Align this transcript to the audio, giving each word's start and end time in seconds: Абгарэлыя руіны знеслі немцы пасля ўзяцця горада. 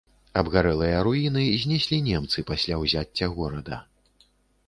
Абгарэлыя 0.41 1.01
руіны 1.07 1.43
знеслі 1.65 1.99
немцы 2.07 2.43
пасля 2.51 2.79
ўзяцця 2.85 3.29
горада. 3.37 3.77